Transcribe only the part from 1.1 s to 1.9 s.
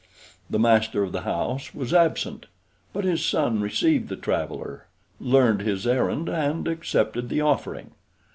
the house